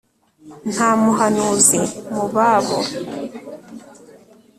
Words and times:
nta 0.73 0.89
muhanuzi 1.01 1.79
mu 2.13 2.25
babo 2.33 2.77